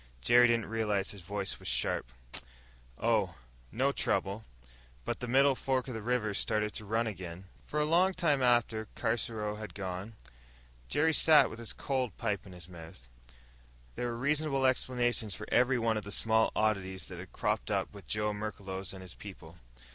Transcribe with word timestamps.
Jerry 0.19 0.47
didn't 0.47 0.65
realize 0.65 1.11
his 1.11 1.21
voice 1.21 1.59
was 1.59 1.67
sharp. 1.67 2.11
"Oh, 2.97 3.35
no 3.71 3.91
trouble. 3.91 4.43
But 5.05 5.19
the 5.19 5.27
middle 5.27 5.53
fork 5.53 5.87
of 5.87 5.93
the 5.93 6.01
river's 6.01 6.39
started 6.39 6.73
to 6.73 6.85
run 6.85 7.05
again!" 7.05 7.43
For 7.67 7.79
a 7.79 7.85
long 7.85 8.15
time 8.15 8.41
after 8.41 8.87
Caruso 8.95 9.57
had 9.57 9.75
gone, 9.75 10.13
Jerry 10.89 11.13
sat 11.13 11.51
with 11.51 11.59
his 11.59 11.71
cold 11.71 12.17
pipe 12.17 12.47
in 12.47 12.53
his 12.53 12.67
mouth. 12.67 13.07
There 13.93 14.07
were 14.07 14.17
reasonable 14.17 14.65
explanations 14.65 15.35
for 15.35 15.45
every 15.51 15.77
one 15.77 15.97
of 15.97 16.03
the 16.03 16.11
small 16.11 16.51
oddities 16.55 17.05
that 17.09 17.19
had 17.19 17.31
cropped 17.31 17.69
up 17.69 17.93
with 17.93 18.07
Joe 18.07 18.33
Merklos 18.33 18.93
and 18.93 19.03
his 19.03 19.13
people. 19.13 19.57